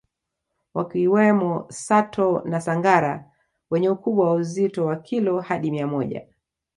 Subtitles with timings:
[0.73, 3.31] wakiwemo Sato na Sangara
[3.69, 6.27] wenye ukubwa wa uzito wa kilo hadi mia moja